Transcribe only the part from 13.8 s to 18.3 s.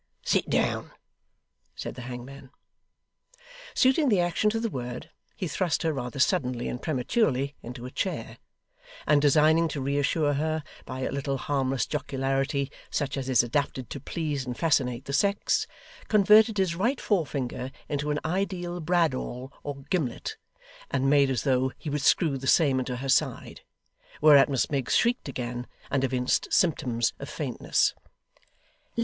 to please and fascinate the sex, converted his right forefinger into an